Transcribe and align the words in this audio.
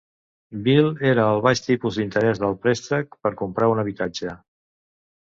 Bill 0.67 0.87
era 1.09 1.25
el 1.33 1.43
baix 1.49 1.61
tipus 1.67 2.01
d'interès 2.01 2.43
pel 2.47 2.59
préstec 2.65 3.17
per 3.27 3.37
comprar 3.45 3.73
un 3.77 3.87
habitatge. 3.87 4.39